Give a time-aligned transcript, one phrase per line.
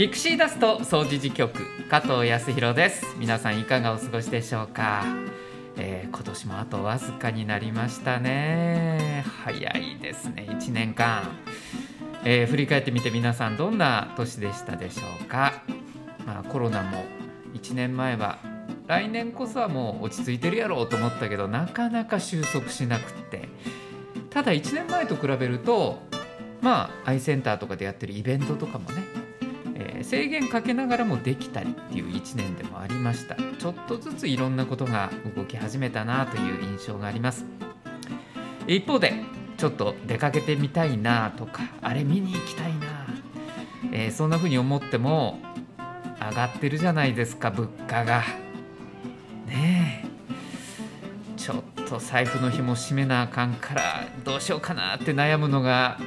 [0.00, 3.04] ピクシーダスト掃除時局加藤康弘です。
[3.18, 5.04] 皆さんいかがお過ごしでしょうか、
[5.76, 9.26] えー、今年もあとわずかになりましたね。
[9.44, 11.28] 早いですね1年間、
[12.24, 15.52] えー、振り返ってみて皆さんどんな年でしたでしょうか？
[16.24, 17.04] まあコロナも
[17.52, 18.38] 1年前は
[18.86, 23.50] 来年こそはもう落ち着いてるやろうと思ったけどなかなか収束しなくって。
[24.30, 25.98] ただ1年前と比べると
[26.62, 29.04] まあアイセンターとかでやってるイベントとかもね、
[30.10, 33.36] 制限かけながらもできたりっていう1年でもありました。
[33.36, 37.44] ちょっとずついろんなことが動き始めたなという印象があります。
[38.66, 39.12] 一方で
[39.56, 43.06] ちょっと出かけてみたいなとかあれ見に行きたいな、
[43.92, 45.38] えー、そんな風に思っても
[46.18, 48.24] 上がってるじゃないですか物価が。
[49.46, 51.36] ねえ。
[51.36, 56.00] ちょっと財布の紐締めなあかんからどうしようかなって悩むのが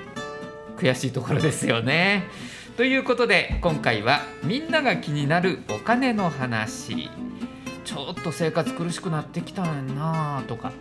[0.75, 2.27] 悔しいところですよね。
[2.75, 7.09] ということで今回はみんなが気になるお金の話。
[7.85, 10.71] ちょっと生活苦しくなってきたんなとか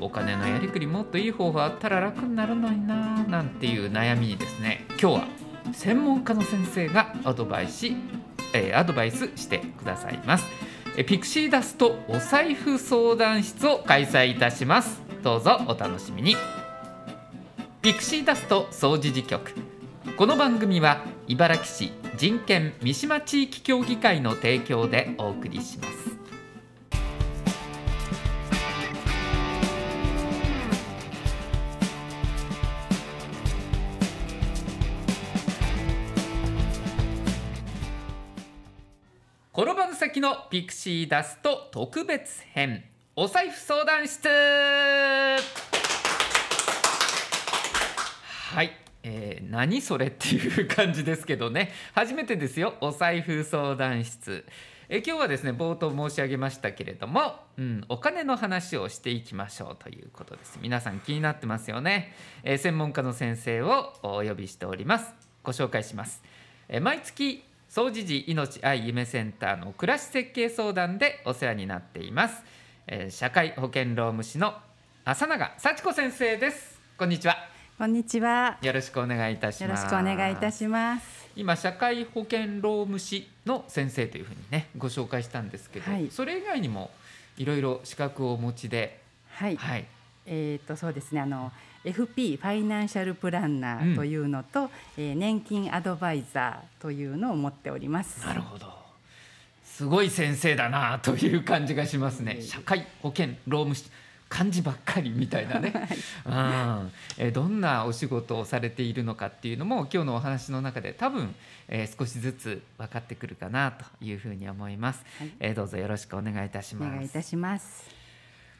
[0.00, 5.26] お金のやりくりもっといい方法あったら楽になるのにななんていう悩みにですね今日は
[5.72, 7.88] 専門家の先生がアドバイス、
[8.54, 10.46] えー、アドバイスしてくださいます。
[11.06, 15.02] ピクシーダストお財布相談室を開催いたします。
[15.22, 16.36] どうぞお楽しみに。
[17.82, 19.52] ピクシーダスト総除事局。
[20.16, 25.92] この番組は茨城市人権三島地域協議会の提供でお送りします。
[39.54, 42.84] 転ばぬ先のピクシーダスト特別編
[43.16, 44.28] お財布相談室。
[48.54, 51.72] はい、えー、何それっていう感じですけどね。
[51.94, 52.74] 初めてですよ。
[52.80, 54.44] お財布相談室。
[54.88, 60.58] え今日はですね冒頭申し上げましたけれども、うん、お金の話をしていきましょうということです。
[60.60, 65.14] 皆さん気になってますよね、えー、専門家の先生をお呼びしております。
[65.42, 66.22] ご紹介します、
[66.68, 72.42] えー、毎月総持寺命愛夢センターの暮らし設計相談でお世話になっています、
[72.86, 74.54] えー、社会保険労務士の
[75.04, 76.80] 浅永幸子先生です。
[76.98, 77.51] こんにちは。
[77.82, 78.58] こんにちは。
[78.62, 79.62] よろしくお願いいたします。
[79.64, 81.28] よろしくお願いいたします。
[81.34, 86.92] 今社会保険労務士の先生というふうにねご紹介したんですけど、はい、それ以外にも
[87.36, 89.00] いろいろ資格をお持ちで。
[89.30, 89.84] はい、はい、
[90.26, 91.22] えっ、ー、とそうですね。
[91.22, 91.50] あの
[91.84, 98.24] FP ファイナンシャルプランナーというのと、うん、えー、年金アドバイザーというのを持っております。
[98.24, 98.72] なるほど。
[99.64, 102.42] すごい先生だなという感じがしますね。
[102.42, 103.90] 社会保険労務士
[104.32, 105.74] 漢字ばっかりみたいなね、
[106.24, 106.92] はい、うん。
[107.26, 111.34] えどんなお仕事をされているのかっていうのも今日のお話の中で多分、
[111.68, 116.88] えー、少しずつ分かってくるかなというふうに思います、はい、えー、どうぞよろしくお願いいたします。
[116.88, 117.84] お願いいたします。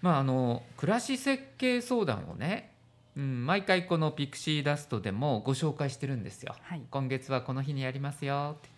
[0.03, 2.71] まああの暮らし設計相談をね
[3.15, 6.55] うん、毎回このピクシーダストでもご紹介してるんですよ。
[6.62, 8.69] はい、今月はこの日にやりますよって。
[8.69, 8.72] で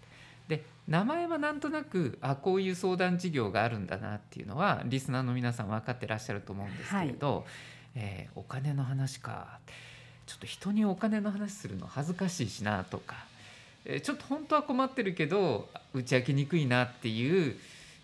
[0.86, 7.44] 名前はなんとなくあこういう相談事業があるんだなっていうのはリスナーの皆さん分かってらっしゃると思うんですけれど、はい、
[7.96, 9.58] えー、お金の話か。
[10.26, 13.16] ちょっと人にお金の話するの恥ずかしいしなとか、
[13.84, 17.56] えー、ちょっと本当は困ってるけど打ち明けにくいなっていう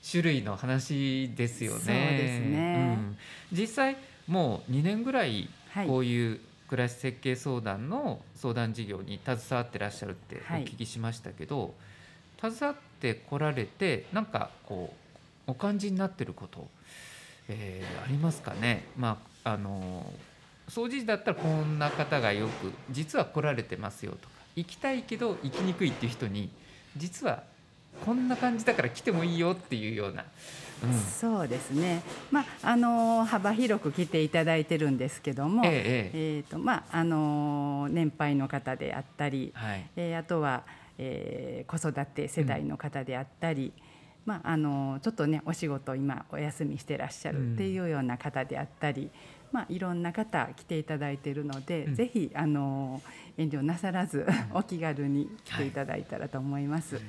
[0.09, 1.79] 種類の話ですよね。
[1.79, 3.17] そうですね、うん、
[3.53, 5.49] 実際もう2年ぐらい
[5.87, 11.71] こういう暮らし設計相談の相談事業に携わってらっしゃるってお聞きしましたけど、はい、
[12.41, 14.95] 携わってこられてなんかこ
[15.47, 16.69] うお感じになってること、
[17.49, 20.07] えー、ありますかね、まあ、あの
[20.69, 26.51] 掃除時だったらこんな方がよく実は来られてますよとか行きたいけど行きにくいっていう人に
[26.97, 27.43] 実は
[28.05, 30.25] こんな感じだから来てもいいよっていうような。
[31.21, 36.39] そうですね、まあ、あの幅広く来ていただいてるんですけども、ええ。
[36.39, 40.63] えーとまあ、あの年配の方であったり、はい、えー、あとは、
[41.03, 43.83] えー、子育て世代の方であったり、うん、
[44.27, 49.11] まあ、あのちょっとねお仕事今お休みしてらっしゃるっていうような方であったり、うん、
[49.51, 53.01] まあ、いろんな方来ていただいているので、うん、ぜひあの
[53.39, 56.97] 遠慮なさらずお気軽に来ていただいたらと思います。
[56.97, 57.05] はい。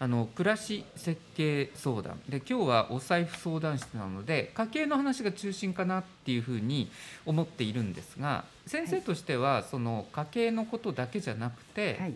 [0.00, 2.20] あの暮らし設計相談。
[2.28, 6.88] で今日はお財布相談室なので家計の話が中心かなっていうふうに
[7.26, 12.14] 思っているんですが先生としてはその家計のことだけじゃなくて、はい、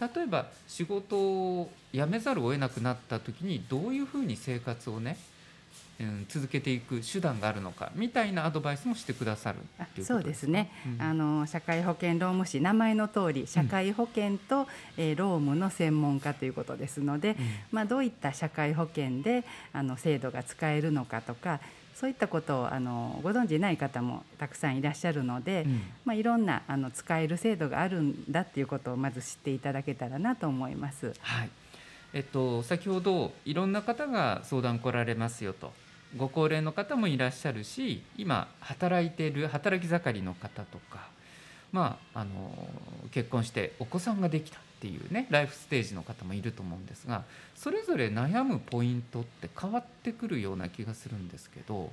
[0.00, 5.16] 例えば仕事を辞めざるを得なくなった時にどういうふうに生活をね
[6.00, 9.58] うん、続けていく手段があるのかみたいなアドバイスもしてくださる
[10.02, 14.66] そうですね、うん、あの社会保険労務士名前の通り社会保険と、うん、
[14.96, 17.36] えー、労務の専門家ということですので、うん、
[17.70, 21.60] まあ、どういった社会保険であの制度が使えるのかとか
[21.94, 31.14] そういったことをあのご存じない方もたくさんいらっしゃるので、うん、まあ、いろんなあの使える制度があるんだっていうことをまず知っていただけたらなと思います。
[31.20, 31.50] はい。
[32.14, 35.72] えっと、先ほどいろんな方が相談来られますよと。
[36.16, 41.08] ご高齢の方もいらっしゃるし今働いている働き盛りの方とか、
[41.72, 42.52] まあ、あの
[43.12, 47.22] 結婚してお子さんができたっていうねライフステージの方もいると思うんですが
[47.54, 51.92] それぞれ悩むポイントって変わってくるような気がするんですけど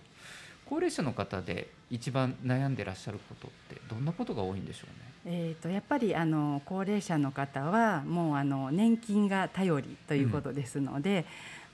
[0.65, 5.09] 高齢者の方で一番悩んでらっしゃることってどんなことが多いんでしょうね？
[5.25, 11.25] えーと、やっぱりあの高齢者の方はもうあの年金が頼りということですので、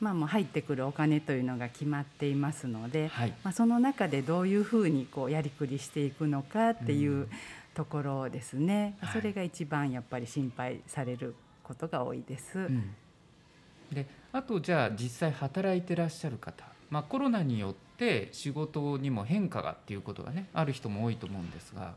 [0.01, 7.27] うん、まあ、もう入ってくるお金というのが決まっていますので、はい、まあ、その中でどういうふうにこうやりくりしていくのかっていう
[7.75, 12.57] ところですね、うん、それが一番やっぱり心配されることが多いです。
[12.57, 12.95] うん、
[13.92, 21.94] であとじゃあ実際働いてらっしゃる方、まあ、コロナによって仕事にも変化がっていうことがねある人も多いと思うんですが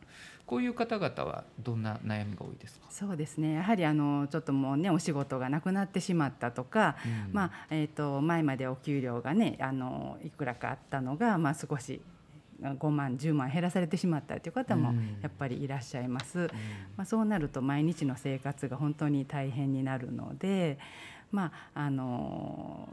[0.47, 2.87] こういう方々はどんな悩みが多いですか？
[2.89, 3.55] そうですね。
[3.55, 6.97] やはりあのちょっともうねお仕事がなくなってしまったとか、
[7.27, 12.01] うん、まあえーと、前までお給料がねあのいくらかあったのが、まあ、少し
[12.61, 16.47] 5万10万減らされてしまったという方もやっぱりいらっしゃいます、うん、
[16.97, 20.79] まあ、そうなると毎日の生活が本当に大変になるので、
[21.31, 22.89] まあ、あの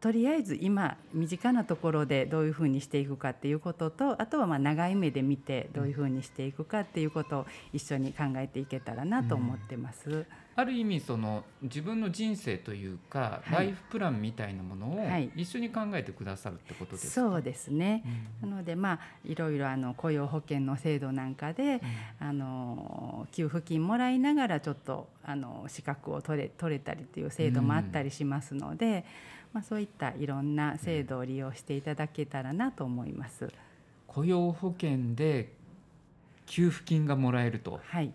[0.00, 10.10] とりあえず今身近なところでどういうふうにしていくかっていうこととあとはまあ長い目で見てどういうふうにしていくかっていうことを一緒に考えていけたらなと思ってます。
[10.10, 10.26] うん、
[10.58, 15.06] ある意味その自分の人生というか、はい、ライフプランみたいなものを
[15.36, 18.02] 一緒に考えてくださるってことですか、はい、そうですね、
[18.42, 21.82] うん、なのでまあいろいろあの雇用保険の制度なんかで、
[22.20, 29.04] うん、あの給付金もらいながらちょっとあの資格を取れ取れたりっていう制度もあったりしますので。
[29.52, 33.48] まあ、そういったいろんな制度を利用していただけたらなと思います。
[34.06, 35.50] 雇用保険で
[36.44, 38.12] 給付金がもらえると、はい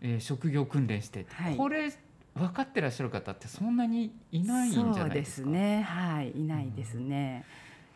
[0.00, 1.92] えー、職業訓練して、はい、これ
[2.34, 5.48] 分かってらっしゃる方ってそんなにいないんじゃないですか？
[5.50, 7.44] ね、はい、いないですね。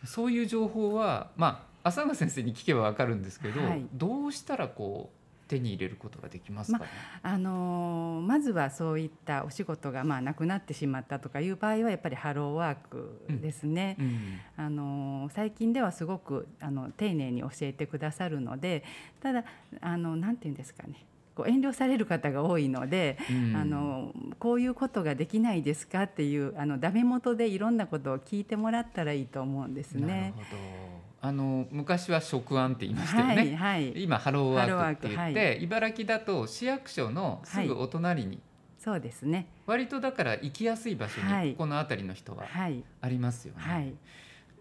[0.03, 5.19] うん、そういう情報は、まあ、浅野先生に聞けば分かるんですけど、はい、どうしたらこう
[5.49, 6.85] 手に入れることができますか、ね、
[7.23, 13.97] まあのー、まずはそういったお仕事がまあなくなってしまったとかいう場合はやっぱりハローワークですね。
[13.99, 14.07] うん。
[14.07, 18.85] うん、あのー、最近ではすごくあの丁寧に教えてくださるので
[19.21, 19.45] ただ
[19.81, 21.07] あのなんて言うんですかね
[21.39, 30.35] こう遠慮される方が多いので、うん、あのこういうことができないですかっていうあのダメ元でいろんなことを聞いてもらったらいいと思うんですね。
[31.21, 38.41] あの昔は職案って言いましたよね、はいはい、今ハローワークって言って、はい、茨城だと市役所のすぐお隣に、
[38.79, 39.47] そうですね。
[39.67, 42.45] 割とだから行きやすい場所にこの辺りの人は
[43.01, 43.95] ありますよね、はい。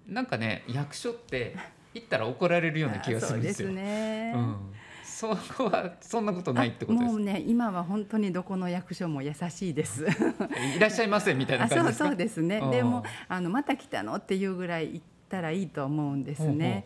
[0.07, 1.55] なんかね役所って
[1.95, 3.69] 行ったら怒られるような気がするんですよ。
[3.69, 4.57] そうですね、うん
[5.17, 10.05] そこはそんなことないってこともうね今は本当にどこの役所も優しいです。
[10.77, 12.05] いらっしゃいませみたいな感じですか？
[12.05, 12.61] そうそうですね。
[12.69, 14.13] でもあのまた来たの？
[14.13, 16.85] っていうぐらいたらいいと思うんですね。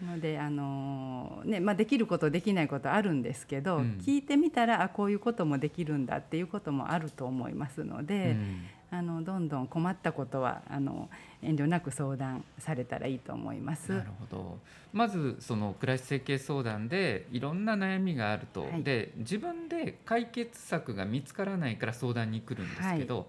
[0.00, 8.60] のであのねまあ、できることできないことあるんですけど、うん、聞いてみたらあこういうこともできるんだっていうこともあると思いますので、うん、
[8.90, 11.10] あのどんどん困ったことはあの
[11.42, 13.92] 遠慮なく相談されたらいいと思います。
[13.92, 14.58] なるほど。
[14.92, 23.26] まずその暮らし設計相談でいろんな悩みがあると、はい、で自分で解決策が見つからないから相談に来るんですけど、はい、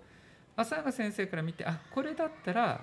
[0.58, 2.82] 浅川先生から見てあこれだったら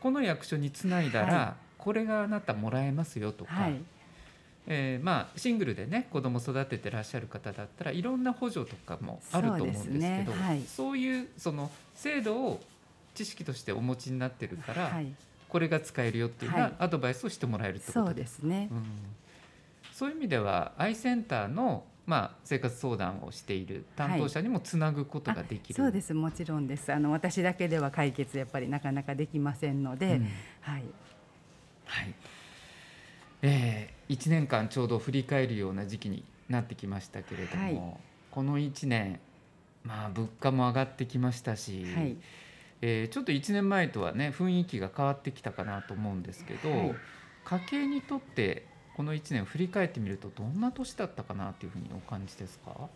[0.00, 3.80] この役所につないだら、はい、これがあなたもらえますよとか、はい、
[4.68, 12.60] えー、まあ、シングルでね子供育ててらっしゃる方だったらいろんな補助とかもあると思うんですけどそう、ねはい、そういうその制度を
[13.14, 15.00] 知識としてお持ちになってるから、
[15.48, 18.68] これが使えるよっていうようなアドバイスをしてもらえるってことですね。
[18.70, 18.84] うん、
[19.94, 26.14] そういう意味ではアイセンターのまあ、生活相談をしている担当者にもつなぐことができる、はい、そうです。
[26.14, 26.92] もちろんです。
[26.92, 30.28] あの私だけでは解決やっぱりなかなかできませんので、うん、
[30.60, 30.84] はい、
[31.84, 32.14] はい
[33.46, 37.96] えー、1年間ちょうど振り返るような時期になってきましたけれども、はい、
[38.30, 39.20] この1年、
[39.84, 42.16] まあ、物価も上がってきましたし、はい、
[42.82, 46.94] えー、ちょっと1年前とはね雰囲気が変わってきたかなと思うんですけど、はい、
[47.44, 52.88] 家計にとってこの1年振り返ってみるとどんな年だったかなというふうにお感じですか？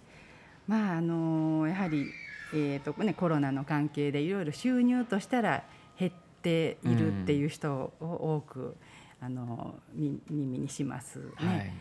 [0.66, 2.06] まああのやはり、
[2.54, 5.64] えーとね、コロナの関係でいろいろ収入としたら
[5.98, 8.76] 減っっているっていう人を多く
[9.20, 11.18] あの耳にします。
[11.18, 11.24] ね。
[11.36, 11.72] はい。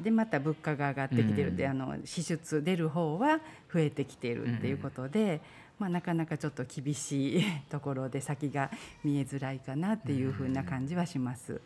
[0.00, 3.40] でまた物価が上がってきてるって、うん、あの支出出る方は
[3.72, 5.40] 増えてきているっていうことで、うん、
[5.80, 8.70] まあ、なかなかちょっと厳しい ところで先が
[9.02, 11.54] 見えづらいかなっていうふうな感じはします。
[11.54, 11.60] うん、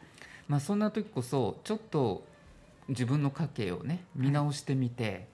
[0.48, 2.24] まあ、そんな時こそちょっと
[2.88, 5.26] 自分の家計をね見直してみて、はい、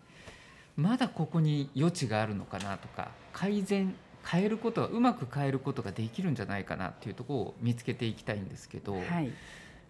[0.76, 3.95] まだここに余地があるのかなとか改善
[4.30, 9.32] 変えることはうまく変えることができるんじゃないかなっていうところを見つけていきたいんですけど、はい、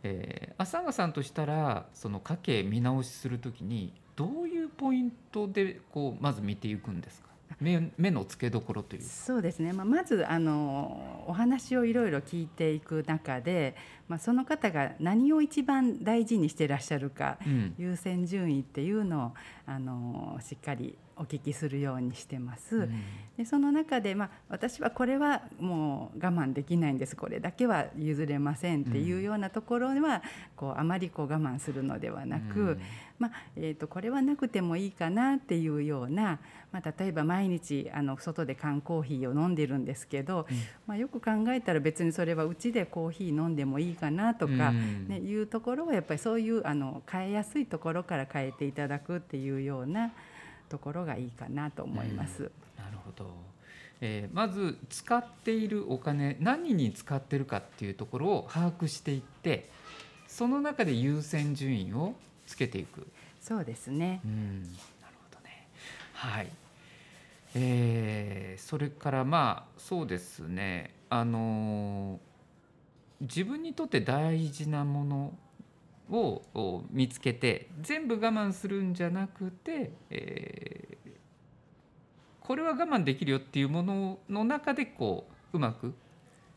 [0.02, 7.28] えー、浅賀さんとしたらその家計見直しするときにどういうポイントでこうまず見ていくんですか？
[7.60, 13.74] 目目の付けどころというそうですね、まあ、まずあのお話をいろいろ聞いていく中で、
[14.08, 19.32] まあ、その方が何を一番大事にしてらっしゃるか、うん、優先順位っていうのを
[19.66, 22.76] あのしっかりお聞きするようにしてます。
[22.76, 23.02] うん、
[23.36, 27.16] でその中で、まあ、私はこれはもう我慢できないんです。
[27.16, 30.22] これだけは譲れませんっていうようなところは、
[30.56, 32.80] こうあまりこう我慢するのではなく、うん、
[33.18, 36.38] まあえーと、これはなくてもいいかなっていうような、
[36.70, 50.12] まあ、例えば毎日あの外で缶コーヒーを飲んでるんですけど、うん、まあ、よく考えたら別にそれはうちでコーヒー飲んでもいいかなとか、ねいうところはやっぱりそういうあの変えやすいところから変えていただくっていうような
[50.68, 52.50] ところがいいかなと思います。
[52.76, 53.48] なるほど。
[54.00, 59.68] えー、まず使っているお金何に使ってるかっていうところを把握していって
[60.28, 62.14] その中で優先順位を
[62.46, 63.06] つけていく。
[63.40, 64.74] そうですね、うん、なる
[65.30, 65.66] ほどね。
[66.12, 66.48] はい。
[67.54, 70.94] えー、それからまあそうですね。
[71.10, 72.18] あのー、
[73.20, 75.34] 自分にとって大事なもの
[76.10, 81.10] を見つけて全部我慢するんじゃなくて、えー、
[82.40, 85.94] これは我慢できるよっていうものの中でこううまく、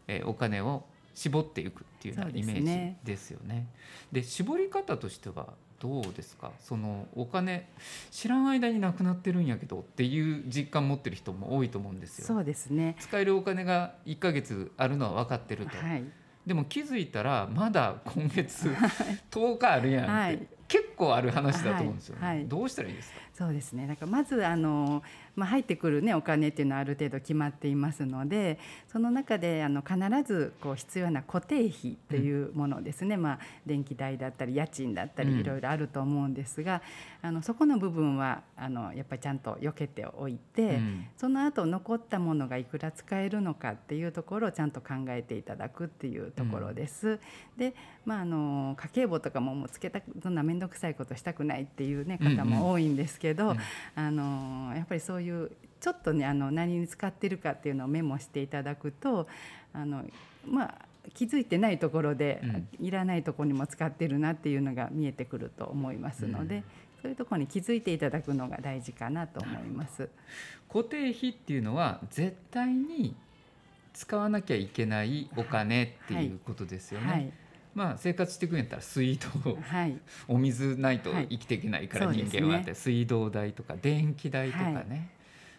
[0.07, 3.67] えー、お金を絞っていくっていうようなイメージですよね。
[4.11, 5.47] で、ね、絞り方としては
[5.79, 6.51] どうですか？
[6.59, 7.67] そのお金
[8.11, 12.27] 知らん間になくなってるんやけどっていう実感持ってる人も多いと思うんですよ。
[12.27, 12.95] そうですね。
[12.99, 16.03] 使えるお金が1ヶ月あるのは分かってると、はい、
[16.45, 18.67] でも気づいたらまだ今月
[19.29, 20.47] 10日あるやんって、はい。
[20.67, 22.27] 結構ある話だと思うんですよ、ね。
[22.27, 23.19] はいはい、どうしたらいいですか？
[23.33, 23.87] そうですね。
[23.87, 25.01] なんかまずあの、
[25.35, 36.81] まあ、入ってくる、ね、お金っていうのはある程度決まっていますのでその中であの必ずこう必要な固定費というものですね、うん、まあ、電気代だったり家賃だったりいろいろあると思うんですが、
[37.23, 47.19] うん、あのそこの部分はあのやっぱりちゃんと避けておいて、うん、その後残ったものがいくら使えるのかっていうところをちゃんと考えていただくっていうところです。
[47.57, 47.73] で、
[48.05, 53.51] まあ、あの家計簿とかももうつけたそんな面倒くさいことしたくないっていう、ね、方も多いんですけど、うん。
[53.51, 53.59] うん、
[53.95, 59.27] あのやっぱりそういうちょっとねあの何に使ってるかっていうのをメモしていただくと
[59.73, 60.03] あの
[60.47, 60.75] まあ
[61.15, 66.63] 気づいてないところで、うん、いらないところにも使ってるなっていうのが見えてくると思いますので、うん、
[67.01, 70.09] そういうところに気づいていただくのが大事かなと思います。
[70.71, 73.15] 固定費っていうのは絶対に
[73.93, 77.07] 使わなきゃいけないお金っていうことですよね。
[77.07, 77.15] はい。
[77.21, 77.33] はい
[77.73, 79.97] まあ、生活していくんやったら水道、はい、
[80.27, 85.11] お水ないと生きていけないから人間はって、水道代とか電気代とかね、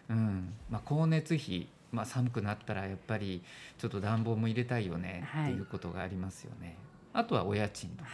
[0.07, 0.53] はい、うん。
[0.69, 3.43] まあ、光熱費、まあ、寒くなったらやっぱり
[3.77, 6.75] ちょっと暖房も入れたいよねっていうことがありますよね。
[7.13, 8.09] あとはお家賃とか、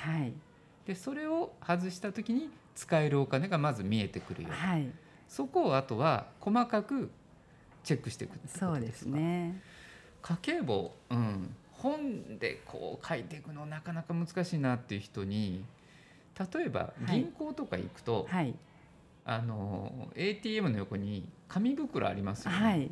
[0.85, 4.49] でそれを外した時に使えるお金がまず見えてくるよ、
[5.27, 7.09] そこをあとは細かく
[7.83, 8.65] チェックしていくってことですか。
[8.65, 9.61] そうですね。
[10.21, 15.63] 家計簿、うん、本でこう書いていくのなかなか難しいなっていう人に
[16.53, 18.53] 例えば銀行とか行くと、はい、
[19.25, 22.57] あの ATM の横に紙袋ありますよね。
[22.57, 22.91] はい、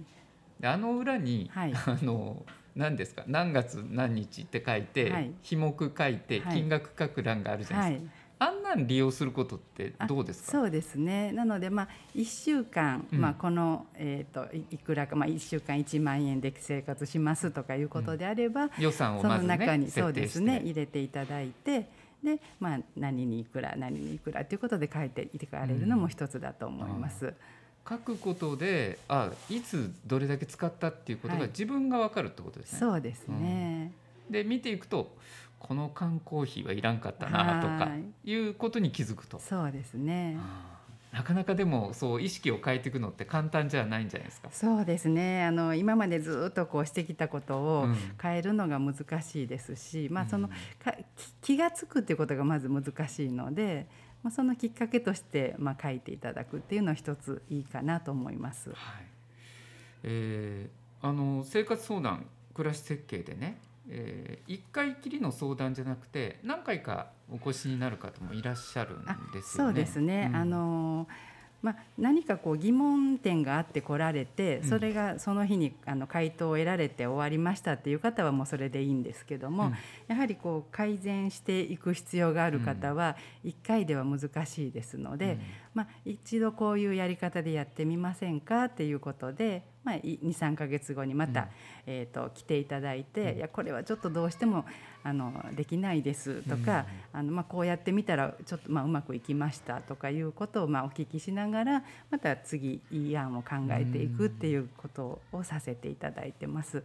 [0.60, 8.12] であの裏に、はい、 あの何ですか何月何日って書いて、はい、日目書いて金額書く欄があるじゃないですか。
[8.40, 10.52] あんなん利用することってどうですか？
[10.52, 11.32] そうですね。
[11.32, 21.90] なので、まあ、1週間、うん、まあ、この、えーと、いくらか、まあ、1週間1万円で生活しますとかいうことであれば、うん、予算をまず、ね、その中にそうですね入れていただいて
[22.24, 27.26] で、まあ、何にいくら何にいくらということで書いていかれるのも一つだと思います。
[27.26, 27.36] うん
[27.90, 32.86] 書くことであいつどれだけ使ったっていうことが自分が分かるってことですね。
[32.86, 33.94] はい、そうですね、
[34.30, 35.16] で見ていくと
[35.60, 37.92] この缶コーヒーはいらんかったなとか
[38.24, 39.40] いうことに気づくと。
[39.40, 40.38] そうですね。
[41.12, 44.50] なかなかでもそう意識を変えていくのって簡単じゃないんじゃないですか。
[44.52, 45.44] そうですね。
[45.46, 47.88] あの今までずっとこうしてきたことを
[48.22, 50.94] 変えるのが難しいですし、うん、まあそのか
[51.42, 53.88] 気が付くっていうことがまず難しいので、
[54.22, 58.70] まあそのきっかけとしてまあ書いていただくっていうのは一ついいかなと思います。
[58.70, 58.78] はい。
[60.04, 63.58] えー、あの生活相談暮らし設計でね、
[63.90, 69.68] えー、1回きりの相談じゃなくて何回かお越しになる方もいらっしゃるんですよね。
[69.68, 71.08] そうですね、うん、あのー
[71.62, 79.74] まあ、何かこう疑問点があって来られてそれがその日にあの回答を得られて終わりましたっていう方はもうそれでいいんですけども、うん、
[80.08, 85.40] やはりこう改善していく必要がある方は1回では難しいですので、うん、
[85.74, 91.48] まあ、一度こういうやり方でやってみませんかっていうことでまあ、23か月後にまた、うん、
[91.88, 94.66] えーと、来ていただいて、うん、いやこれはちょっとどうしても
[95.02, 106.84] あのできないですとか、うん、あのまあ、こうやってみたらちょっとまあうまくいきましたとかいうことをまあお聞きしながらまた次いい案を考えていくっていうことをさせていただいてます。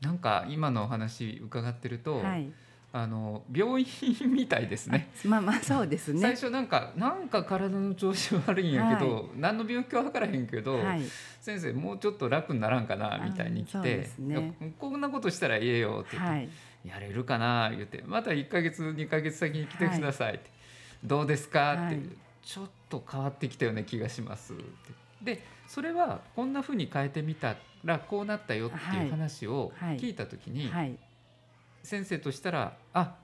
[0.00, 2.52] なんか今のお話伺ってると、はい
[2.96, 3.86] あの病院
[4.28, 5.10] みたいですね。
[5.24, 6.20] まあまあそうですね。
[6.20, 11.02] 最初なんかなんか体の調子悪いんやけど、はい、何の病気か分からへんけど、はい、
[11.40, 16.48] 先生もうちょっと楽にならんかなみたいに来て、ね、こんなことしたらええよって言って、はい、
[16.84, 20.48] やれるかな言ってまた1か月2か月先に来てくださいって、
[21.02, 21.88] どうですか？
[21.88, 21.98] って、
[22.42, 24.62] ちょっと変わってきたような気がしますって。
[25.20, 30.70] でそれはこんなふうに変えてみたらこうなったよっていう話を聞いた時に、
[31.84, 33.14] 先生としたらあ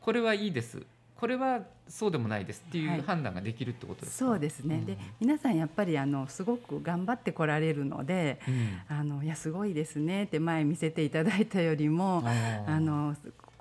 [0.00, 0.82] これはいいです。
[1.16, 12.22] これはそうでもないですっていう判断ができるってことですか、はい、そうですね、うん、で皆さんやっぱりあのすごく頑張ってこられるので、うん、あのいやすごいですねって前見せていただいたよりも
[12.66, 13.14] あの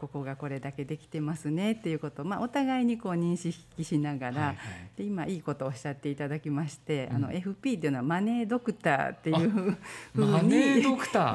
[0.04, 4.58] ここがこれだけできてますねっていうことを、まあ、お互いにこう認識しながら、はいはい、
[4.98, 10.56] で今いいことをおっしゃっていただきまして、うん、あの FP っていうのはマネードクターっていうふうに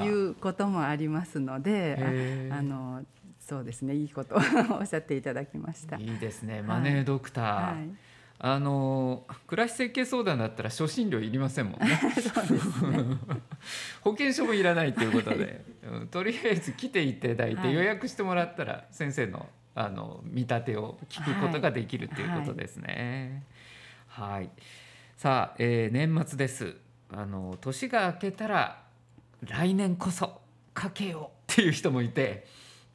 [0.04, 1.96] いうこともありますので
[2.52, 3.02] あの
[3.40, 4.38] そうですねいいことを
[4.80, 5.96] おっしゃっていただきました。
[5.96, 7.88] いいですねマネードクター、はい、
[8.40, 12.00] あの暮らし設計相談だったら初診料いりませんもんね。
[14.02, 23.44] 保険証もいらないということで、は い、とりあえず来ていただいて予約してもらったら先生のあの見立てを聞くことができるということですね。
[24.06, 24.50] はい、はい、
[25.16, 26.76] さあ、えー、年末です。
[27.10, 28.82] あの年が明けたら
[29.42, 30.40] 来年こそ
[30.74, 32.46] 家計をっていう人もいて。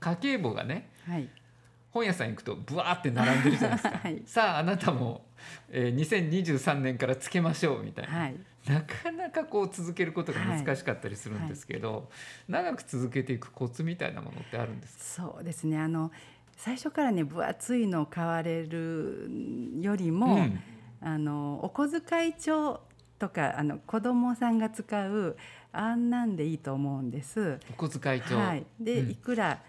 [0.04, 1.30] 家計簿がね、はい、
[1.92, 5.26] 本屋さん行くとブワーって並んでるじゃないですか、 はい、さああなたも、
[5.70, 8.36] えー、2023年からつけましょうみたいな、はい、
[8.68, 12.04] なかなかこう続けることが難しかったりするんですけど、はい、
[12.48, 15.28] 長く続けていくコツみたいなものってあるんですか？
[15.28, 15.78] そうですね。
[15.78, 16.12] あの
[16.56, 19.30] 最初からね分厚いのを買われる
[19.80, 20.60] よりも、うん、
[21.02, 22.82] あのお小遣い帳
[23.20, 25.36] とかあの子供さんが使う
[25.72, 27.60] あんなんでいいと思うんです。
[27.72, 29.60] お小遣い帳、はい、で、うん、いくら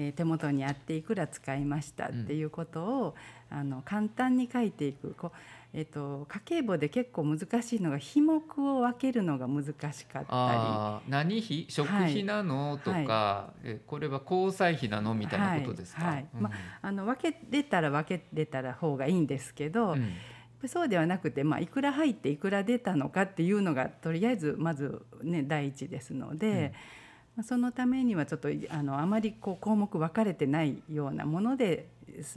[0.00, 3.12] えー、手元にあっていくら使いましたっていうことを、うん、
[3.50, 5.14] あの簡単に書いていく。
[5.18, 5.30] こう、
[5.72, 11.10] えーと、家計簿で結構難しいのが費目を分けるのが難しかったり。
[11.10, 16.14] 何費食費なの、はい、とか、はい、えこれは交際費なのみたいなことですか、はい。
[16.14, 16.26] はい。
[16.34, 20.12] うん、まあ、あの分けれたら分けれたら方がいいんですけど、うん。
[20.66, 26.72] そうではなくて、まあ、いくら入っていくら出たのかっていうのがとりあえずまず、ね、第一ですので、
[27.44, 31.86] そのためにはちょっとあのあまりこう項目分かれてないようなもので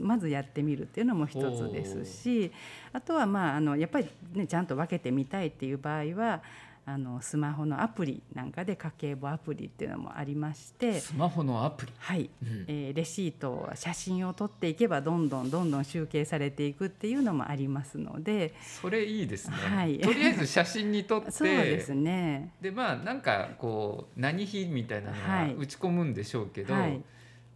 [0.00, 2.52] まずやってみるっていうのも一つですし
[2.92, 6.42] あとはまああのやっぱりねちゃんと分けてみたいっていう場合は
[6.84, 11.92] あのスマホのアプリなんかで家計簿アプリっていうのもありましてスマホのアプリ？
[11.96, 22.50] はい、うん、えー、レシート写真を撮っていけばどんどんどんどん集計されていくっていうのもありますのでそれいいですね、はい、とりあえず写真に撮ってそうですね。
[22.60, 27.00] でまあなんかこう何日みたいなのは打ち込むんでしょうけど、はい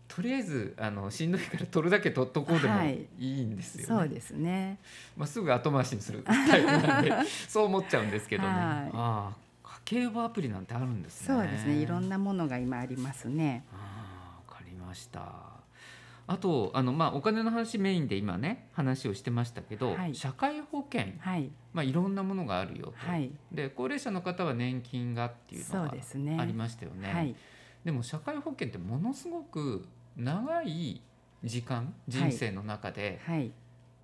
[0.08, 3.94] とりあえずあのしんどいから取るだけ取っとこうでもいいんですよね。
[3.94, 4.78] はい、そうですね。
[5.16, 7.12] まあすぐ後回しにする タイプなんで
[7.48, 8.48] そう思っちゃうんですけどね。
[8.48, 9.32] はい、あ
[9.64, 11.34] あ競馬アプリなんてあるんですね。
[11.34, 11.74] そうですね。
[11.74, 13.64] いろんなものが今ありますね。
[13.72, 15.56] ああ、わかりました。
[16.28, 22.92] あとあのまあお金の話メインで今ね話をしてましたけど、はい、社会保険、はい、まあいろんなものがあるよと。
[23.10, 27.02] はい、で高齢者の方は年金がっていうのがありましたよね。
[27.02, 27.36] でねはい、
[27.84, 31.00] でも社会保険ってものすごく長い
[31.44, 33.20] 時間人生の中で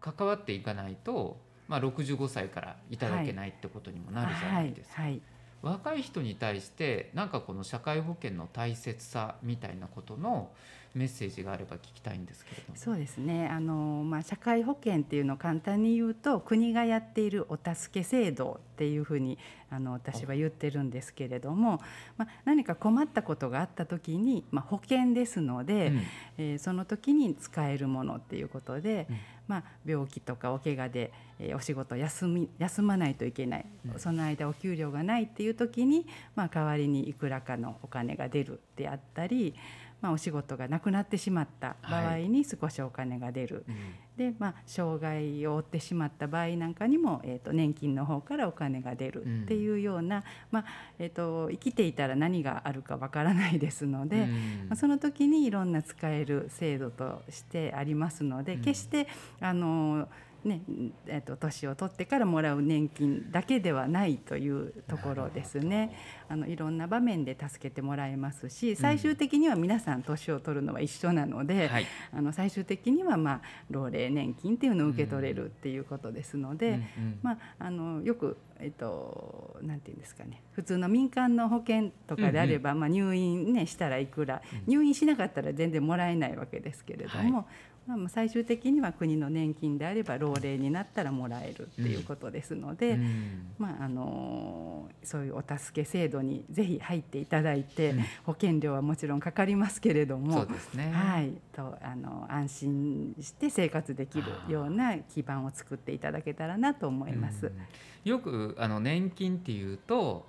[0.00, 5.02] 関わっていかないと、まあ65歳からいただけないってことにもなるじゃないですか。
[5.02, 5.20] はい
[5.62, 10.50] 若い人に対してなんかこの社会保険の大切さみたいなことの
[10.94, 12.76] メッセージがあれば聞きたいんですけれども。
[12.76, 13.48] そうですね。
[13.48, 19.38] あの、まあ、社会保険っていうのを簡単に言うと国がやっているお助け制度っていうふうに
[19.70, 21.80] あの私は言ってるんですけれども、
[22.18, 26.02] まあ、何か困ったことがあった時に、まあ、保険ですので、うん、
[26.36, 29.16] えー、その時に使えるものっていうことで、うん、
[29.52, 39.54] まあ、病気とかお怪我で、えー、お仕事休み休まないといけない、うん、その間お給料がないっていう時に、まあ、代わりにいくらかのお金が出るであったり
[40.02, 43.76] まあ、お仕事がなくなってしまった場合に少しお金が出る、はい
[44.16, 50.64] で、まあ、障害を負ってしまった場合なんかにも、えーと、年金の方からお金が出るっていうような、うん、まあ
[50.98, 59.08] えーと、生きていたら何があるかわからないですので、うん、まあ、その時にいろんな使える制度としてありますので、決して
[59.40, 60.08] あの
[60.44, 60.60] ね
[61.06, 65.96] えーと、年を取ってからもらう年金だけではないというところですね
[66.32, 71.70] あのいろんな場面で助けてもらえますし最終的には皆さん年を取るのは一緒なので、
[72.12, 73.40] うん、あの最終的には、まあ、
[73.70, 87.38] 老齢年金っていうのを受け取れるっていうことですので、うん、まあ、あのよく、えっと、なんていうんですかね普通の民間の保険とかであれば、うんうん、まあ、入院、ね、したらいくら、入院しなかったら全然もらえないわけですけれども。
[87.38, 87.46] はい。
[87.86, 107.46] まあ、最終的には国の年金であれば老齢になったらもらえるっていうことですので、うん、まあ、あのそういうお助け制度にぜひ入っていただいて、うん、保険料はもちろんかかりますけれども、ね、はい、とあの安心して生活できるような基盤を作っていただけたらなと思います。
[107.46, 110.26] うん、よくあの年金っていうと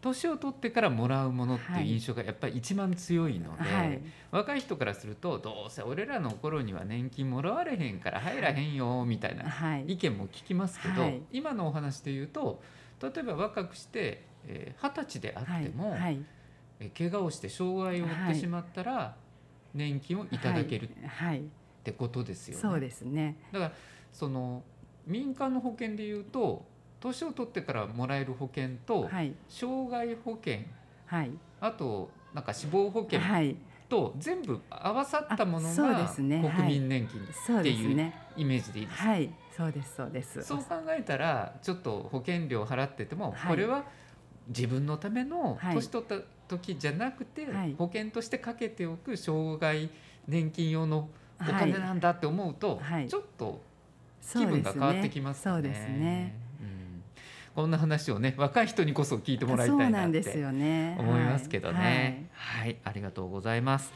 [0.00, 4.00] 年を取ってからもらうものっていう印象がやっぱり一番強いので、はい、
[4.30, 9.44] 若い人からするとどうせ俺らの頃には年金もらわれへんから入らへんよみたいな
[9.86, 12.62] 意見も聞きますけど、はい、今のお話で言うと
[13.02, 16.20] 例えば若くしてえー、歳であっても、はい、
[16.80, 19.14] え怪我をして障害を負ってしまったら
[19.74, 20.92] 年金をいただけるっ
[21.84, 22.60] てことですよね。
[22.60, 23.36] そうですね。
[23.52, 23.72] だから
[24.12, 24.62] その
[25.06, 26.64] 民間の保険でいうと
[27.00, 30.60] 年を取ってからもらえる保険と、はい、障害保険、
[31.06, 31.30] はい、
[31.60, 33.20] あとなんか死亡保険
[33.88, 37.20] と全部合わさったものが国民年金
[37.58, 40.42] っていうイメージでいいですか、はい、そうですそうです。
[40.42, 43.84] そう考えたらちょっと保険料払ってても、これは
[44.48, 46.16] 自分のための年取った
[46.48, 49.90] 時じゃなくて、保険としてかけておく障害
[50.26, 51.08] 年金用の
[51.40, 53.60] お金なんだって思うと、ちょっと
[54.32, 55.52] 気分が変わってきますね。
[55.52, 56.34] そうですね。
[57.54, 60.44] こんな話をね若い人にこそ聞いてもらいたいなって
[60.98, 62.28] 思いますけどね。
[62.32, 63.92] はい、はい、ありがとうございます。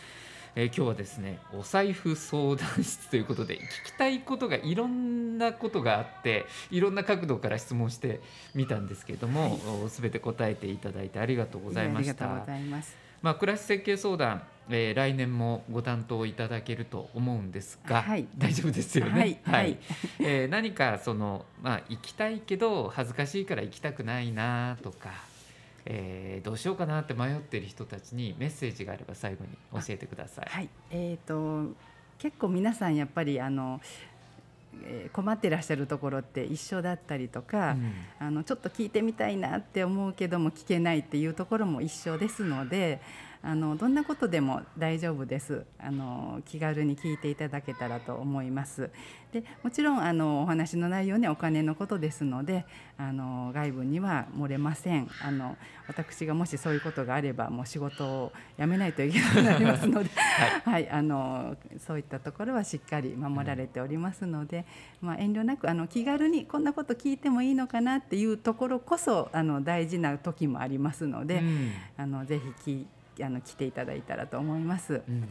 [0.55, 8.21] えー、今日はですねお財布相談室ということで聞きたいことがいろんなことがあっていろんな角度から質問して
[8.55, 12.27] みたんですけれども、す、べ、て答えていただいてありがとうございました。
[12.27, 12.97] ありがとうございます。
[13.23, 19.41] まあ、暮らし設計相談、えー、来年もご担当いただけると思うんですが、はい、大丈夫ですよね？
[19.45, 19.79] はい、はい、
[20.19, 25.11] えー、何かその、まあ、行きたいけど恥ずかしいから行きたくないなとか、
[25.85, 30.47] えー、どうしようかなって迷っている人たちにメッセージがあれば最後に教えてください。
[30.49, 31.75] はい、えっ、ー、と
[32.19, 33.81] 結構皆さんやっぱりあの
[35.13, 43.01] 困ってらっしゃるところって一緒だったりとか、うん、あのちょっと聞いてみたいなって思うけども聞けないっていうところも一緒ですので
[43.45, 45.65] あのどんなことでも大丈夫です。
[45.81, 48.91] あの気軽に聞いていただけたらと思います。
[49.33, 52.67] でもちろんあのお話の内容ねお金のことですので
[52.99, 55.11] あの外部には漏れません。
[55.21, 55.57] あの
[55.89, 60.11] 私がもしそういうことがあればもう仕事を辞めないといけなくなりますので、
[60.65, 64.65] はい、はい、あのそういったところはしっかり守られておりますので、
[65.01, 75.03] まあ、遠慮なくあの気軽にこんなこと聞いてもいいのかなっていうところこそあの大事な時もありますので、うん、あのぜひ聞いてあの来ていただいたらと思います。
[75.09, 75.29] うん、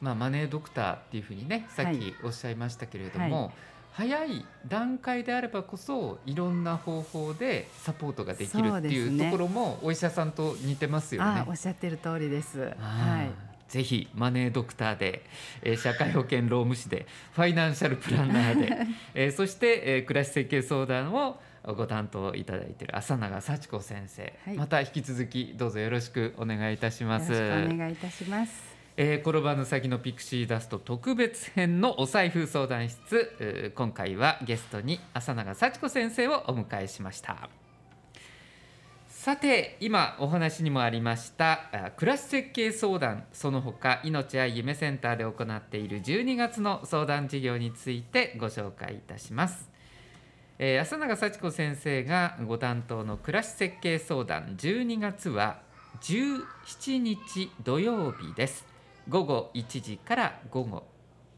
[0.00, 3.52] まあ、マネードクターっていうふうにねさっきおっしゃいましたけれども、はい
[3.98, 11.44] 早い段階であればこそいろんな方法でサポートができるっていうところもお医者さんと似てますよね。
[11.48, 12.60] おっしゃってる通りです。
[12.78, 13.48] はい。
[13.68, 15.24] ぜひマネードクターで、
[15.62, 18.76] えー、社会保険労務士でファイナンシャルプランナーで、
[19.14, 21.40] えー、そして、えー、暮らし設計相談を
[21.74, 27.32] ご担当いただいている浅永幸子先生、はい、また引き続きどうぞよろしくお願いいたします。
[27.32, 28.76] お願いいたします。
[28.96, 33.72] えー、転ばぬ先のピクシーダスト特別編のお財布相談室。
[33.76, 37.48] 今回はゲストに浅永幸子先生をお迎えしました。
[39.28, 49.68] さて今お話にもありました暮らし設計相談その他命や夢センターで行っている12月の相談事業についてご紹介いたします
[50.60, 55.60] えー、安永幸子先生がご担当の暮らし設計相談12月は
[56.00, 58.66] 17日土曜日です
[59.08, 60.82] 午後1時から午後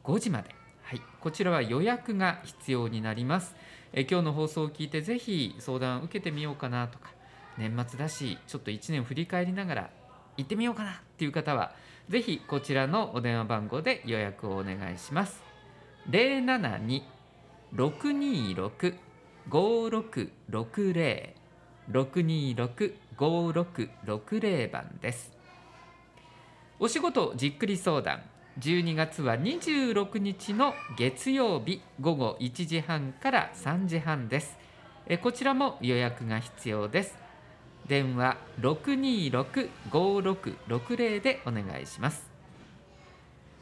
[0.04, 0.48] 5時まで、
[0.82, 3.54] はい、こちらは予約が必要になります。
[3.92, 7.10] え今日の放送を聞いてぜひ相談を受けてみようかなとか
[7.58, 9.90] 年末だしちょっと1年振り返りながら
[10.36, 11.72] 行ってみようかなっていう方は
[12.08, 15.42] ぜひこちらのお電話番号で予約をお願いします。
[16.08, 17.02] 0 7 2
[17.74, 19.09] 6 2 6
[21.90, 25.36] 626-5660番です。
[26.78, 28.22] お仕事じっくり相談
[28.60, 34.56] 12月は26日の月曜日午後1時半から3時半です。
[35.06, 37.18] えこちらも予約が必要です。
[37.88, 42.29] 電話626-5660でお願いします。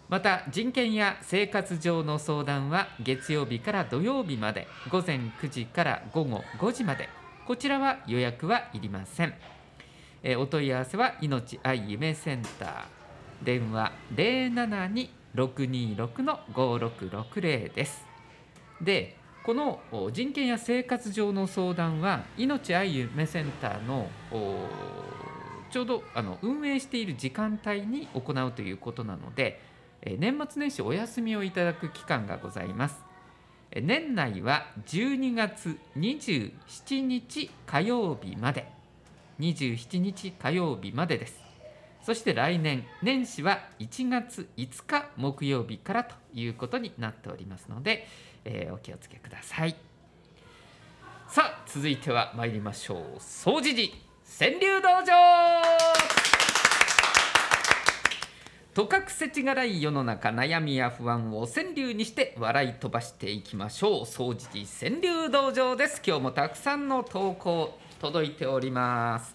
[0.08, 7.10] また人権や生活上の相談は月曜日から土曜日まで午前9時から午後5時まで
[7.46, 9.34] こちらは予約はいりません。
[10.38, 12.86] お問い合わせは命愛夢センター
[13.44, 13.92] 電話
[15.34, 18.06] 072-626-5660です。
[18.80, 19.80] でこの
[20.12, 24.08] 人権や生活上の相談は命愛夢センターの
[25.70, 29.60] ちょうどあの運営している時間帯に行うということなので
[30.04, 32.96] 年末年始お休みをいただく期間がございます。
[33.74, 38.66] 年内は12月27日火曜日まで
[39.40, 41.48] 27日火曜日までです。
[42.08, 48.06] そして来年年始は1月5日木曜日からということになっておりますので、
[48.46, 49.76] えー、お気をつけください
[51.28, 53.92] さあ続いては参りましょう総持寺
[54.38, 56.37] 川柳道場
[58.78, 64.06] とかくせちがらい世の中悩みや不安を川柳にして笑い飛ばしていきましょう。
[64.06, 66.00] 総持寺川柳道場です。
[66.06, 69.34] 今日もたくさんの投稿届いております。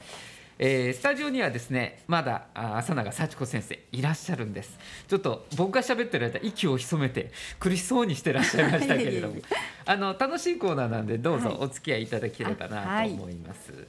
[0.58, 4.80] えー、スタジオにはですねまだ朝永幸子先生いらっしゃるんです。
[5.10, 7.30] ちょっと僕が喋ってる間息を潜めて
[7.60, 9.42] 苦しそうにしてらっしゃいましたけれども。
[9.84, 13.86] あの楽しいコーナーなんでどうぞお付き合いいただければなと思います、はい、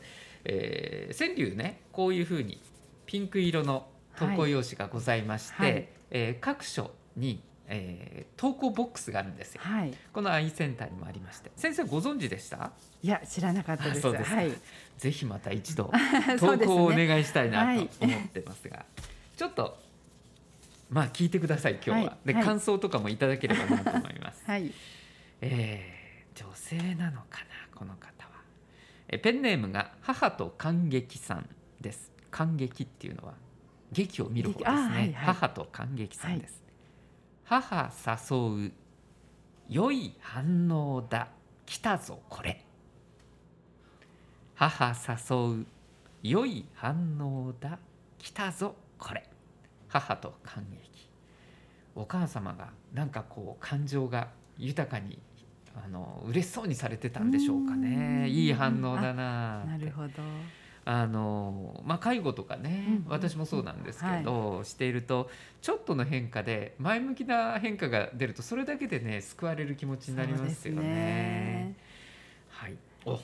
[0.46, 2.60] えー、川柳ねこういうふうに
[3.06, 3.86] ピンク色の
[4.18, 5.72] 投稿用紙がございまして、はい。
[5.72, 11.50] はい、えー、各所にえー、投稿ボックスがあるんですよ、はい、このアイセンターにもありまして。
[11.56, 12.72] 先生ご存知でした？
[13.02, 14.06] いや知らなかったです。
[14.06, 14.52] はい、
[14.98, 15.90] ぜひまた一度
[16.38, 19.78] 投稿をお願いしたいなと思ってますが、ねはい、ちょっと
[20.90, 24.70] まあ聞いてください今日は、で、感想とかもいただければなと思います、 はい、
[25.40, 28.34] えー、女性なのかなこの方は。
[29.08, 31.48] えペンネームが母と感激さん
[31.80, 32.12] です。
[32.30, 33.34] 感激っていうのは
[33.94, 36.62] 劇を見る方ですね、はいはい、母と感激さんです、
[37.44, 38.72] 母誘う
[39.68, 41.28] 良い反応だ。
[41.64, 42.62] 来たぞこれ。
[44.54, 45.66] 母誘う
[46.22, 47.78] 良い反応だ。
[48.18, 49.26] 来たぞこれ。
[49.88, 51.08] 母と感激
[51.94, 54.28] お母様がなんかこう感情が
[54.58, 55.18] 豊かに
[55.74, 58.28] あの嬉しそうにされてたんでしょうかね。
[58.28, 60.08] いい反応だななるほど
[60.86, 65.30] あのまあ、介護とかね、うんうん、私もそうなんですけど、はい、していると
[65.62, 70.82] ちょっとの変化で前向きな変化が出るとそれだけでね救われる気持ちになりますよね。
[70.82, 71.74] ね。
[72.50, 73.18] はい、お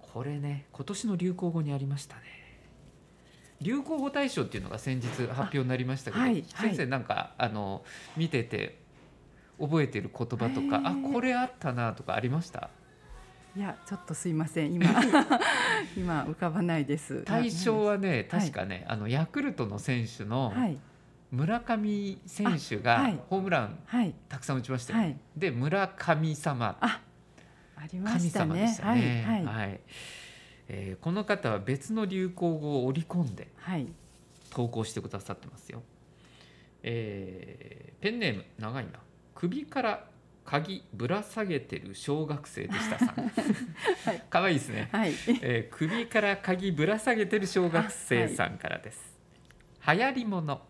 [0.00, 2.22] これね今年の流行語にありましたね。
[3.60, 7.84] 流行語大賞っていうのが先日発表になりましたけど、はい、先生なんかあの
[8.16, 8.78] 見てて
[9.60, 12.70] 覚えてる言葉とかあこれあったなとかありました？
[13.54, 14.72] いやちょっとすいません。
[14.72, 14.86] 今
[15.94, 17.22] 今浮かばないです。
[17.22, 20.54] 対象はね確かね、はい、あのヤクルトの選手の
[21.30, 23.78] 村上選手がホームラン
[24.28, 26.78] たくさん打ちましたよ、はい、で村神様。
[26.80, 27.02] あ
[27.76, 28.54] ありましたね。
[28.54, 28.74] ね。
[28.78, 29.80] はい、はい、
[30.68, 33.48] えー、この方は別の流行語を織り込んで
[34.50, 35.82] 投稿してくださってますよ、
[36.82, 38.92] えー、ペンネーム長いな。
[39.34, 40.11] 首から
[40.52, 43.08] 鍵ぶら下げてる小学生でしたさん。
[44.04, 44.90] はい、可愛いですね。
[44.92, 49.18] はい、えー、首から鍵ぶら下げてる小学生さんからです。
[49.80, 50.60] はい、流行りもの。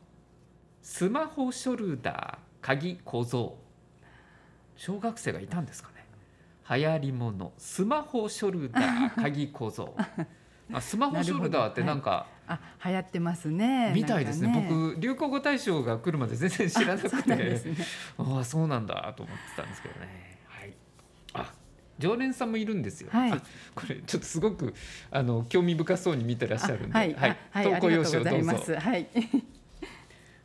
[0.82, 3.58] スマホショルダー鍵小僧。
[4.76, 6.06] 小学生がいたんですかね。
[6.70, 7.52] 流行りもの。
[7.58, 9.96] スマホショルダー 鍵小僧。
[10.72, 13.92] あスマホショルダーってなんか、はい、あ流行ってますね。
[13.94, 17.32] みたいですね、ね、僕流行語大賞が来るまで全然知らなくて。
[17.32, 17.60] あ、ね、
[18.18, 20.38] あそうなんだと思ってたんですけどね。
[20.46, 20.74] はい。
[21.34, 21.52] あ
[21.98, 23.30] 常連さんもいるんですよ、はい、
[23.74, 24.74] これちょっとすごく
[25.10, 28.74] あの興味深そうに見てらっしゃるんで、はい、はい、投稿用紙をどうぞ。
[28.76, 29.06] はい、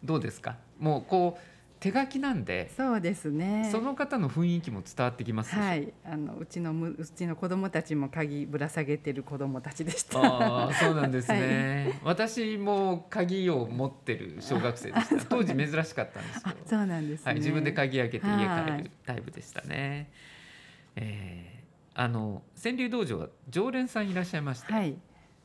[0.03, 0.57] どうですか？
[0.77, 1.41] もうこう
[1.79, 3.69] 手書きなんでそうですね。
[3.71, 5.93] その方の雰囲気も伝わってきますはい。
[6.03, 10.19] あのうちのうちの子供たちも鍵ぶら下げてる子供たちでした。
[10.19, 15.25] ああそうなんですね、はい、私も鍵を持ってる小学生でした。
[15.25, 20.09] 当時珍しかったんですよそうなんです、ね、はい、自分で鍵開けて家帰るタイプでしたね、
[20.95, 24.97] はい、えー、あの川柳道場は常連さんいらっしゃいまして、はい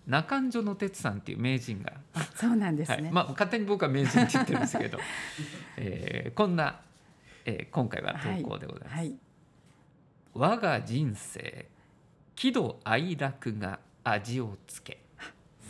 [0.07, 1.93] 中んの哲さんっていう名人が。
[2.35, 4.99] そうなんですね、はい、まあ勝手に僕は名人って言ってるんですけど、
[5.77, 6.81] えー、こんな、
[7.45, 8.95] えー、今回は投稿でございます。
[8.97, 9.17] はいはい、
[10.35, 11.69] 我が人生
[12.35, 14.99] 喜怒哀楽が味をつけ。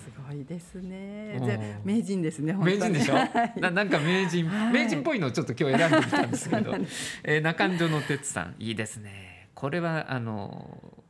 [0.02, 1.38] すごいですね。
[1.44, 2.54] じゃ名人ですね。
[2.54, 3.14] 名人でしょ？
[3.60, 6.74] ななんか名人、はい、名人っぽいのをちょっと今日選んでみたんですけど、
[7.22, 9.48] えー、中んの哲さんいいですね。
[9.54, 11.01] これはあの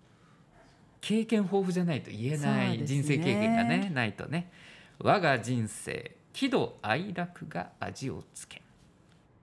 [1.03, 4.51] 経験豊富じゃないと言えない、人生経験がねないとね。
[5.01, 8.63] 我が人生喜怒哀楽が味をつけ。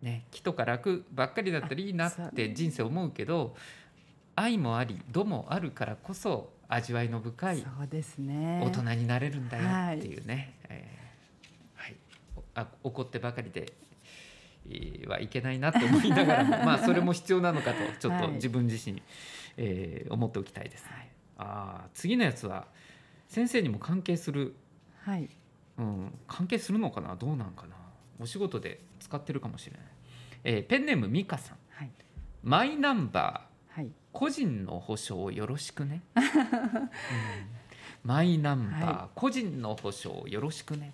[0.02, 3.56] ね喜とか楽ばっかりだったらいいなって人生思うけど
[4.36, 7.65] 愛もあり怒もあるからこそ味わいの深い
[8.63, 9.63] 大人になれるんだよ
[9.98, 11.95] っていうね、はい、えー、はい、
[12.56, 13.74] あ怒ってばかりで
[15.08, 19.04] はいけないなと思いながらも まあそれも必要なのかとちょっと自分自身、はい、
[19.58, 20.86] えー、思っておきたいです。
[20.86, 20.89] ね。
[20.93, 21.09] はい
[21.39, 22.67] あ次のやつは
[23.28, 24.56] 先生にも関係する、
[25.04, 25.30] はい。
[25.78, 27.15] うん、関係するのかな？
[27.15, 27.75] どうなんかな？
[28.19, 29.82] お仕事で使ってるかもしれない、
[30.43, 31.91] えー、ペンネーム美香さん、はい、
[32.43, 36.89] マイナンバー、はい、個人の保証よろしくね、 うん、
[38.04, 40.91] マイナンバー、はい、個人の保証よろしくね？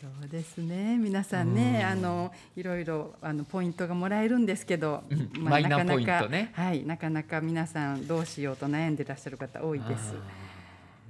[0.00, 10.14] そうですね皆さんね、あのいろいろあのポイントがもらえるんですけど、うん、まあ、なかなか、ね、はいなかなか皆さんどうしようと悩んでらっしゃる方多いです。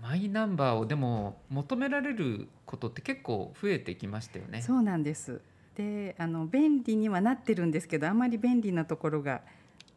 [0.02, 4.62] マイナンバーをでも求められることって結構増えてきましたよね。
[4.62, 5.42] そうなんです。
[5.76, 9.42] で、あの便利にはなってるんですけど、あまり便利なところが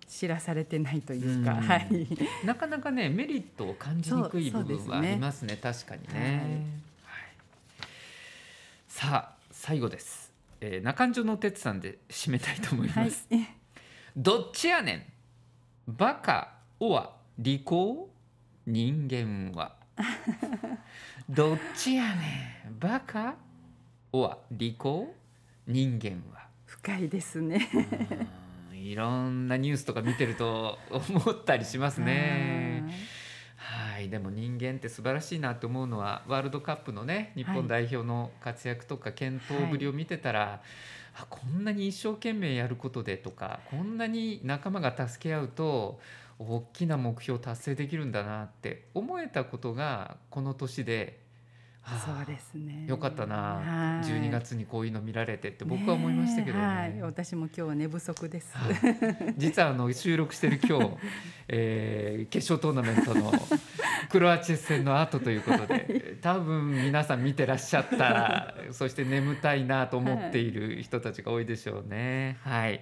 [0.05, 2.07] 知らされてないというか、うはい。
[2.45, 5.55] なかなかねメリットを感じにくい部分はありますね。
[5.55, 6.41] すね確かにね。
[6.75, 6.90] はい
[8.93, 13.47] さあ最後です、えー、中条の哲さんで締めたいと思います、はい、
[14.17, 14.93] どっちやね
[15.89, 15.93] ん？
[15.95, 18.09] バカおは利口
[18.67, 19.77] 人間は。
[21.29, 22.79] どっちやねん？
[22.79, 23.35] バカ
[24.11, 25.15] おは利口
[25.65, 26.49] 人間は。
[26.65, 27.69] 深いですね。
[28.73, 32.83] いろんなニュースとか見てると思ったりしますね。
[33.61, 40.59] はいでも人間って素晴らしいなと思うのはワールドカップのね日本代表の活躍とか健闘ぶりを見てたら、はい、
[41.21, 45.99] あこんなに一生懸命やることでとかこんなに仲間が助け合うと
[46.39, 51.20] 大きな目標を達成できるんだなって思えたことがこの年で
[51.99, 52.85] そうですね。
[52.87, 54.01] よかったな。
[54.03, 56.63] 十、二、月にこういうの見られてって僕は思いましたけどね。
[56.65, 58.53] はい、私も今日は寝不足です。
[59.37, 60.89] 実はあの収録してる今日、
[61.49, 63.31] えー、決勝トーナメントの
[64.09, 72.37] クロアチア戦の後ということで、多分皆さん見てらっしゃったら、そして眠たいなと思っている人たちが多いでしょうね。
[72.43, 72.81] はい。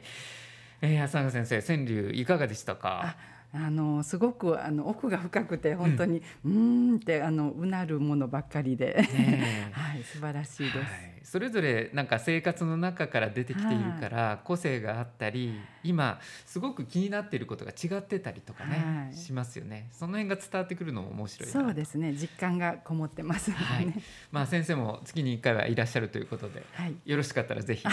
[0.81, 3.15] えー、浅賀先生、川柳いかがでしたか？
[3.51, 19.89] あのすごくあの奥が深くて本当に、うん、んってあのうなるものばっかりで、ね、 はい素晴らしいです、はい、それぞれなんか生活の中から出てきているから、はい、個性があったり今すごく気になっていることが違ってたりとかね、はい、しますよね。
[19.91, 22.13] その辺が伝わってくるのも面白いそうですね。
[22.13, 23.93] 実感がこもってます、ね、はい、
[24.31, 27.85] まあ先生も月に1回はいらっしゃるということで、はい、よろしかったらぜひ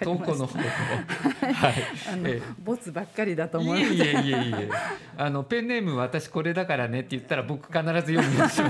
[0.00, 0.62] 投稿の方を。
[0.62, 1.74] はい、
[2.12, 3.94] あの、えー、ボツばっかりだと思います。
[3.94, 4.70] いえいえいえいえ。
[5.16, 8.62] あのペンネーム私これだからねって言ったら僕必ず読みます。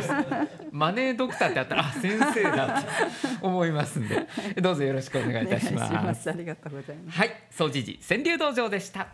[0.72, 2.88] マネードクターってあったらあ先生だって
[3.42, 4.26] 思いますんで。
[4.60, 6.30] どうぞよろしくお願いいたします。
[6.30, 7.18] ありがとうございます。
[7.18, 7.30] はい。
[7.50, 9.08] 総知事川柳道場でした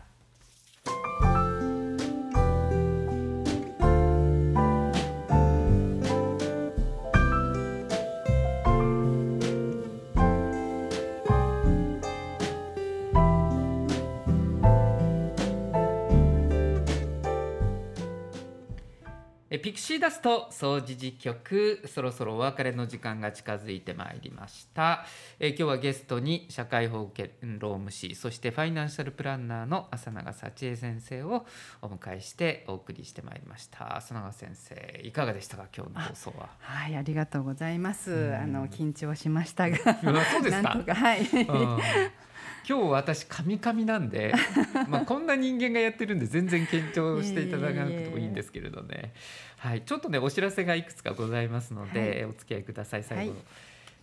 [19.57, 25.05] ピクシーダスト総持事局そろそろお別れの時間が近づいてまいりました。
[25.39, 31.47] え今日はゲストに社会保険労務士そしてファイナンシャルプランナーの浅永幸恵先生を
[31.81, 33.97] お迎えしてお送りしてまいりました。
[33.97, 36.49] 浅永先生いかがでしたか今日の放送は？
[36.59, 38.35] はいありがとうございます。
[38.35, 39.77] あの緊張しましたが。
[40.31, 40.77] そうですか。
[40.93, 41.25] はい、
[42.67, 44.33] 今日私カミカミなんで、
[44.87, 49.13] まあこんな人間がやってるんで全然緊張していただかなくてもいいんですけれどね。
[49.57, 53.03] はい、ちょっとねお知らせがいくつかございますので、はい、お付き合いください。
[53.03, 53.41] 最後、はい、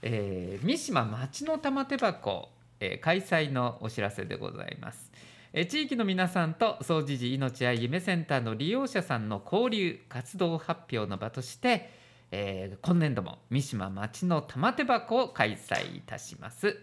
[0.03, 5.11] えー、三島町の玉手箱えー、開催のお知らせでございます。
[5.53, 11.91] え地域の皆さんと総持寺命愛夢センターの利用者さんの交流活動発表の場として、
[12.31, 16.77] えー、今年度も三島町の玉手箱を開催いたします、えー、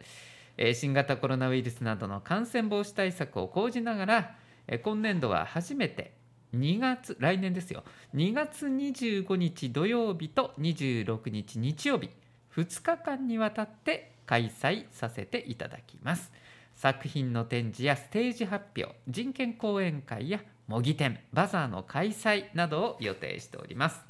[0.73, 4.35] 新型コロナウイルスなどの感染防止対策を講じながら、
[4.83, 6.13] 今年度は初めて
[6.55, 7.83] 2月来年ですよ。
[8.15, 12.09] 2月25日土曜日と26日日曜日
[12.55, 16.31] 2日間にわたって開催させていただきます。
[16.75, 24.01] 作品の展示やステージ発表人権講演会や模擬店バザーの開催などを予定しております、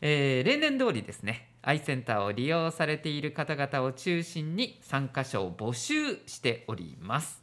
[0.00, 7.42] えー、例年通りですねアイセンターを利用されている方々を中心に参加者を募集しております、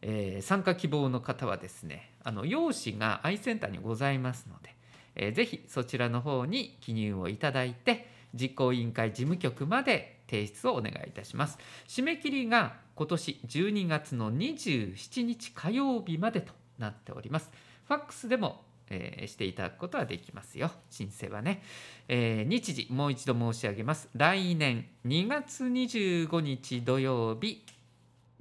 [0.00, 4.76] えー、参加希望の方はですねあの用紙がアイセンターにございますので、
[5.16, 11.58] えー、ぜひそちらの方に記入をいただいて実行委員会事務局まで提出をお願いいたします。
[11.88, 17.50] 締め切りが今年12月の27日火曜日までとなっております。
[17.88, 20.70] ファックスでも、えー、していただくことはできますよ。
[20.90, 21.62] 申請はね、
[22.08, 24.08] えー、日時もう一度申し上げます。
[24.14, 27.64] 来年2月25日土曜日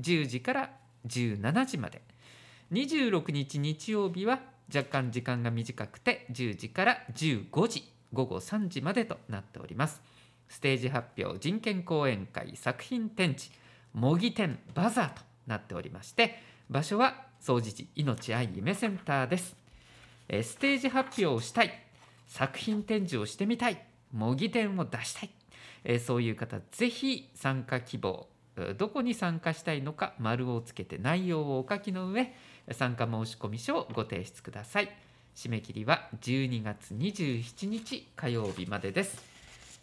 [0.02, 0.70] 10時から
[1.08, 2.02] 17時まで。
[2.72, 4.40] 26日日曜日は
[4.74, 10.02] 若干時間が短くて10時から15時午後3時までとなっております。
[10.50, 13.52] ステージ発表人権講演会作品展示
[13.94, 19.67] 模擬展バザーとなっておりまして場所は総持寺命愛夢センターです。
[20.30, 21.72] ステージ発表をしたい。
[22.28, 23.82] 作品展示をしてみたい。
[24.12, 25.32] 模擬店を出したい。
[26.00, 28.28] そういう方ぜひ参加希望。
[28.78, 32.34] どこに参加したいのか丸をつけて内容をお書きの上
[32.72, 34.90] 参加申込書をご提出ください。
[35.36, 39.24] 締め切りは12月27日火曜日までです。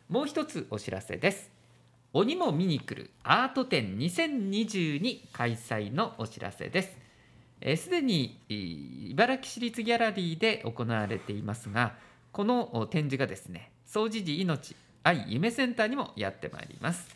[0.09, 1.51] もう一つお知らせです。
[2.13, 6.97] 鬼も見に来るアート展2022開催のお知らせです。
[7.83, 11.95] すでに茨城市立ギャラリーで行われていますが
[12.31, 17.09] この展示がですね総持寺命愛夢センターにもやってまいります。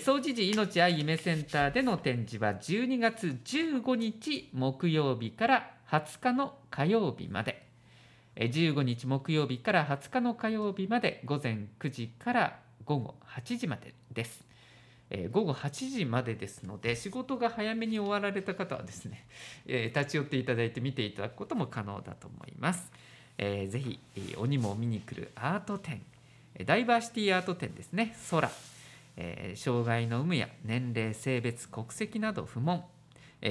[0.00, 7.71] 総持寺命愛夢センターでの展示は12月15日木曜日から20日の火曜日まで。
[8.36, 14.44] 15日木曜日から20日の火曜日まで午前9時から午後8時までです。
[15.30, 19.26] 午後8時までですので仕事が早めに終わられた方はですね、
[19.66, 22.90] 立ち寄っていただいて見ていただくことも可能だと思います。
[23.38, 24.00] えー、ぜひ
[24.36, 26.02] 鬼も見に来るアート展
[26.66, 28.50] ダイバーシティアート展ですね空、
[29.56, 32.84] 障害の有無や年齢性別国籍など不問、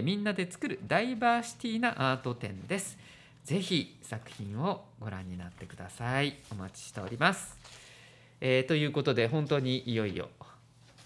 [0.04, 2.98] みんなで作るダイバーシティなアート展です
[3.44, 7.58] ぜひ作品をご覧になってくださいお待ちしております、
[8.40, 10.30] えー、ということで本当にいよいよ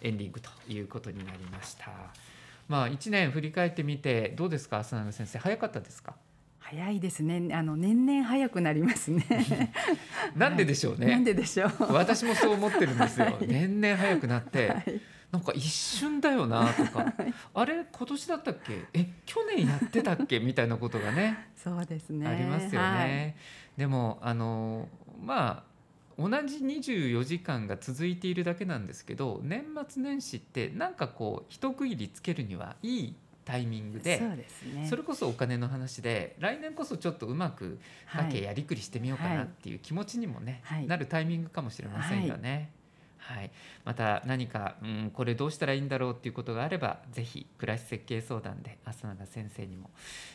[0.01, 1.89] エンディングということになりました
[2.67, 6.15] まあ1年振り返ってみてどうですか浅永先生早かったですか？
[6.59, 7.53] 早いですね。
[7.53, 9.23] あの年々早くなりますね。
[10.35, 11.05] なんででしょうね。
[11.13, 11.93] なんででしょう。
[11.93, 13.27] 私もそう思ってるんですよ。
[13.37, 15.01] はい、年々早くなって、はい、
[15.35, 18.85] なんか一瞬だよなとか、はい、あれ今年だったっけ？
[18.93, 20.39] え去年やってたっけ？
[20.39, 21.49] みたいなことがね。
[21.61, 22.25] そうですね。
[22.25, 23.35] ありますよね。
[23.75, 24.87] でもあの
[25.21, 25.75] まあ
[26.17, 37.79] 同じ24時間が続いているだけなんですけど年末年始ってなんかこう一区切りつけるにはいいタイミングでそうです、ね、それこそお金の話で来年こそちょっとうまく
[38.15, 42.71] だけやりくりしてみようかなっていう気持ちにもね、はい、なるタイミングかもしれませんよね。
[43.27, 43.49] はい、
[43.83, 49.89] また何か、うん、これどうしたらいいんだろうっていうことがあればぜひ暮らし設計相談で浅永先生にも、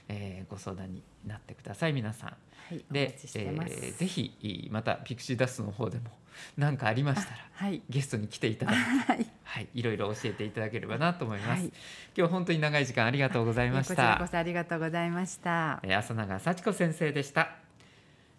[0.08, 2.30] えー、ご相談になってください皆さん。
[2.30, 2.36] は
[2.74, 6.10] い、で、えー、ぜひまたピクシーダスの方でも
[6.58, 11.60] 何かありましたら、はい、ゲストに来ていただいて、はい、はい、いろいろ教えていただければなと思います。
[11.60, 11.74] はい、今
[12.14, 13.94] 日は本当に長い時間ありがとうございました。
[13.94, 15.78] こちらこそありがとうございました。
[15.84, 17.56] えー、浅永幸子先生でした。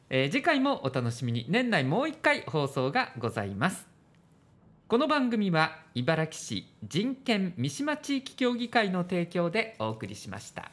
[0.10, 3.91] えー、次回もお楽しみに年内もう一回放送がございます。
[4.92, 10.70] この番組は茨城市人権三島地域協議会の提供でお送りしました。